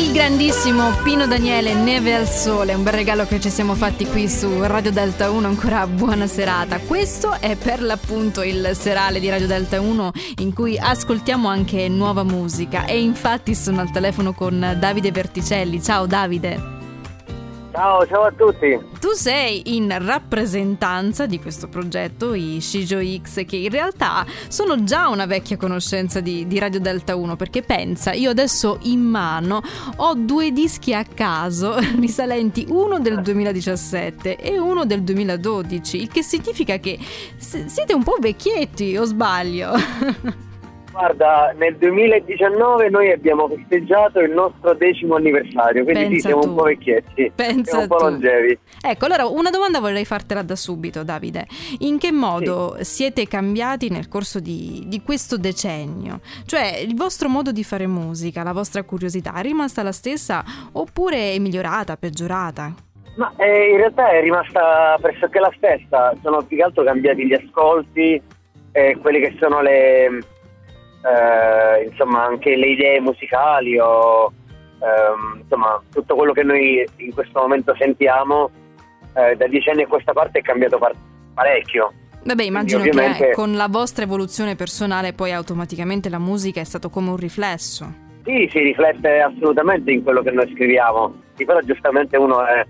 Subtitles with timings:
[0.00, 4.30] Il grandissimo Pino Daniele Neve al Sole, un bel regalo che ci siamo fatti qui
[4.30, 6.78] su Radio Delta 1, ancora buona serata.
[6.78, 12.22] Questo è per l'appunto il serale di Radio Delta 1 in cui ascoltiamo anche nuova
[12.22, 15.82] musica e infatti sono al telefono con Davide Verticelli.
[15.82, 16.79] Ciao Davide.
[17.72, 18.78] Ciao, ciao a tutti.
[18.98, 25.08] Tu sei in rappresentanza di questo progetto, i Shijo X, che in realtà sono già
[25.08, 29.62] una vecchia conoscenza di, di, Radio Delta 1, perché pensa, io adesso in mano
[29.96, 36.22] ho due dischi a caso risalenti, uno del 2017 e uno del 2012, il che
[36.22, 36.98] significa che
[37.38, 39.72] siete un po' vecchietti, o sbaglio?
[40.90, 46.48] Guarda, nel 2019 noi abbiamo festeggiato il nostro decimo anniversario, quindi Pensa sì, siamo tu.
[46.48, 48.04] un po' vecchietti, Pensa siamo un po' tu.
[48.04, 48.58] longevi.
[48.82, 51.46] Ecco, allora una domanda vorrei fartela da subito, Davide.
[51.80, 56.20] In che modo siete cambiati nel corso di, di questo decennio?
[56.44, 61.32] Cioè, il vostro modo di fare musica, la vostra curiosità è rimasta la stessa oppure
[61.34, 62.74] è migliorata, peggiorata?
[63.16, 67.34] Ma eh, in realtà è rimasta pressoché la stessa, sono più che altro cambiati gli
[67.34, 68.20] ascolti,
[68.72, 70.18] eh, quelle che sono le,
[71.02, 74.32] eh, insomma, anche le idee musicali o
[74.80, 78.50] ehm, insomma, tutto quello che noi in questo momento sentiamo
[79.14, 80.94] eh, da dieci anni a questa parte è cambiato par-
[81.34, 81.92] parecchio.
[82.22, 86.90] Vabbè, immagino ovviamente- che con la vostra evoluzione personale poi automaticamente la musica è stato
[86.90, 88.08] come un riflesso.
[88.24, 92.64] Sì, si riflette assolutamente in quello che noi scriviamo, sì, però giustamente uno è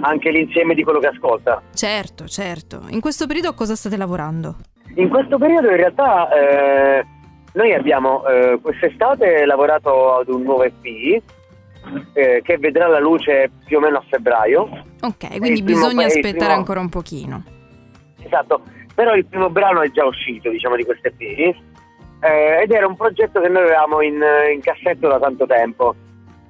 [0.00, 1.62] anche l'insieme di quello che ascolta.
[1.72, 2.82] Certo, certo.
[2.88, 4.56] In questo periodo a cosa state lavorando?
[4.96, 7.06] In questo periodo in realtà eh,
[7.52, 11.22] noi abbiamo eh, quest'estate lavorato ad un nuovo EP
[12.12, 14.84] eh, che vedrà la luce più o meno a febbraio.
[15.00, 17.42] Ok, quindi bisogna aspettare primo- ancora un pochino.
[18.22, 18.62] Esatto,
[18.94, 21.56] però il primo brano è già uscito, diciamo, di questo EP
[22.20, 24.20] eh, ed era un progetto che noi avevamo in,
[24.52, 25.94] in cassetto da tanto tempo,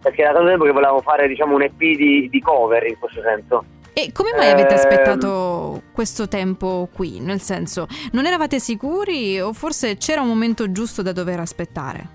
[0.03, 3.21] perché da tanto tempo che volevamo fare, diciamo, un EP di, di cover in questo
[3.23, 3.65] senso.
[4.01, 4.79] E come mai avete Ehm.
[4.79, 7.19] aspettato questo tempo qui?
[7.19, 12.07] Nel senso, non eravate sicuri o forse c'era un momento giusto da dover aspettare?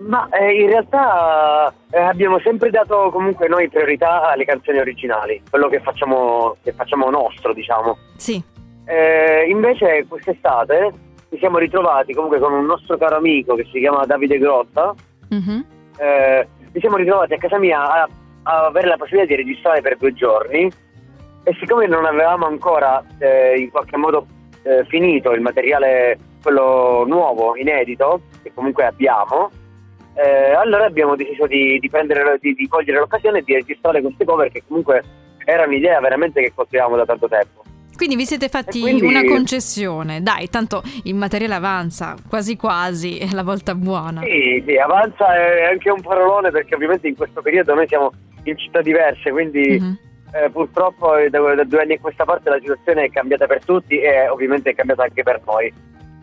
[0.00, 5.68] Ma eh, in realtà eh, abbiamo sempre dato comunque noi priorità alle canzoni originali, quello
[5.68, 7.96] che facciamo, che facciamo nostro, diciamo.
[8.18, 8.42] Sì.
[8.84, 10.92] Eh, invece quest'estate
[11.30, 14.94] ci siamo ritrovati comunque con un nostro caro amico che si chiama Davide Grotta,
[15.30, 15.64] Mhm.
[15.96, 18.08] eh, ci siamo ritrovati a casa mia a,
[18.42, 20.70] a avere la possibilità di registrare per due giorni
[21.42, 24.26] e siccome non avevamo ancora eh, in qualche modo
[24.62, 29.50] eh, finito il materiale, quello nuovo, inedito, che comunque abbiamo,
[30.14, 34.24] eh, allora abbiamo deciso di, di prendere, di, di cogliere l'occasione e di registrare queste
[34.24, 35.02] cover che comunque
[35.44, 37.62] era un'idea veramente che coltivavamo da tanto tempo.
[37.96, 40.22] Quindi vi siete fatti quindi- una concessione.
[40.22, 44.22] Dai, tanto il materiale avanza, quasi quasi, è la volta buona.
[44.22, 48.10] Sì, sì, avanza è anche un parolone perché ovviamente in questo periodo noi siamo
[48.44, 49.98] in città diverse, quindi Mhm.
[50.32, 53.64] Eh, purtroppo eh, da, da due anni a questa parte la situazione è cambiata per
[53.64, 55.72] tutti e ovviamente è cambiata anche per noi.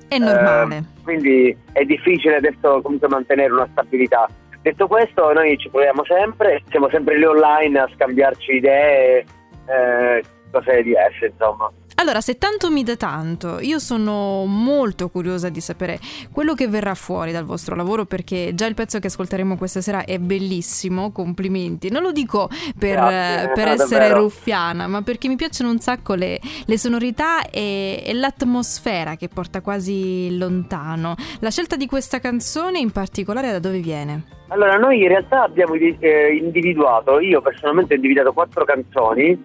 [0.08, 0.78] È normale.
[0.78, 4.30] Eh, quindi è difficile adesso comunque mantenere una stabilità.
[4.62, 9.26] Detto questo, noi ci proviamo sempre, siamo sempre lì online a scambiarci idee,
[9.66, 11.72] eh, cose diverse, insomma.
[12.00, 15.98] Allora, se tanto mi dà tanto, io sono molto curiosa di sapere
[16.32, 20.06] quello che verrà fuori dal vostro lavoro perché già il pezzo che ascolteremo questa sera
[20.06, 21.90] è bellissimo, complimenti.
[21.90, 24.20] Non lo dico per, Grazie, eh, per essere davvero.
[24.22, 29.62] ruffiana, ma perché mi piacciono un sacco le, le sonorità e, e l'atmosfera che porta
[29.62, 31.16] quasi lontano.
[31.40, 34.24] La scelta di questa canzone in particolare da dove viene?
[34.50, 39.44] Allora, noi in realtà abbiamo eh, individuato, io personalmente ho individuato quattro canzoni,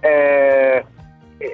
[0.00, 0.84] eh,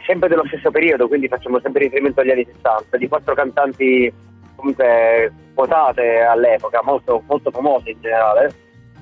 [0.07, 4.13] sempre dello stesso periodo, quindi facciamo sempre riferimento agli anni 60, di quattro cantanti
[4.57, 8.55] comunque quotate all'epoca, molto, molto famose in generale.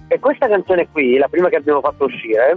[0.09, 2.57] E questa canzone qui, la prima che abbiamo fatto uscire,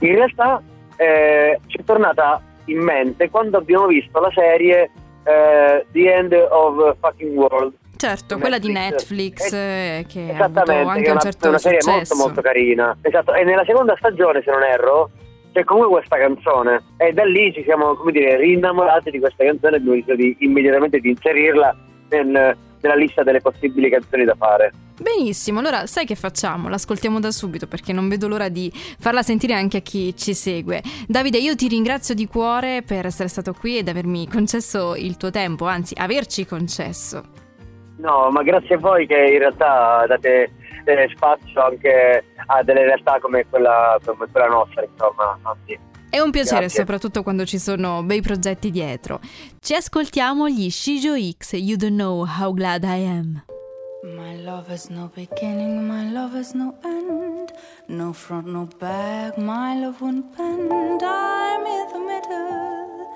[0.00, 0.62] in realtà
[0.96, 4.90] eh, ci è tornata in mente quando abbiamo visto la serie
[5.24, 7.72] eh, The End of Fucking World.
[7.96, 11.80] Certo, quella di Netflix eh, che Esattamente, anche che è un una, certo una serie
[11.80, 12.14] successo.
[12.14, 12.96] molto molto carina.
[13.00, 15.10] Esatto, e nella seconda stagione, se non erro,
[15.56, 16.82] c'è comunque questa canzone.
[16.98, 20.36] E da lì ci siamo, come dire, rinnamorati di questa canzone e abbiamo deciso di,
[20.40, 21.74] immediatamente di inserirla
[22.10, 24.72] nel- nella lista delle possibili canzoni da fare.
[25.00, 26.68] Benissimo, allora sai che facciamo?
[26.68, 30.82] L'ascoltiamo da subito perché non vedo l'ora di farla sentire anche a chi ci segue.
[31.06, 35.30] Davide, io ti ringrazio di cuore per essere stato qui ed avermi concesso il tuo
[35.30, 37.22] tempo, anzi averci concesso.
[37.98, 40.50] No, ma grazie a voi che in realtà date
[40.86, 45.38] eh, spazio anche a delle realtà come quella, come quella nostra, insomma.
[45.42, 45.78] Anzi,
[46.10, 46.80] È un piacere Grazie.
[46.80, 49.20] soprattutto quando ci sono bei progetti dietro.
[49.60, 53.44] Ci ascoltiamo gli Shijo X, You Don't Know How Glad I Am.
[54.04, 57.50] My love has no beginning, my love has no end.
[57.88, 61.02] No front, no back, my love won't bend.
[61.02, 63.06] I'm in the middle.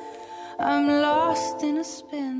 [0.58, 2.39] I'm lost in a spin.